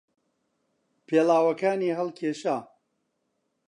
پێڵاوەکانی 1.07 1.95
هەڵکێشا. 1.97 2.57